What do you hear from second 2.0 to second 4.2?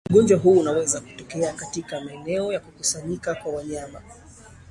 maeneo ya kukusanyika kwa wanyama